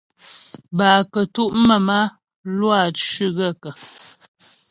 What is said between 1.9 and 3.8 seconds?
a, Lwâ cʉ́ gaə̂kə́?